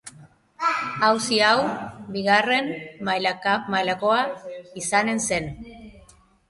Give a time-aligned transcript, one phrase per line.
[1.07, 1.59] Auzi hau
[2.17, 2.73] bigarren
[3.77, 4.21] mailakoa
[4.85, 5.53] izanen zen.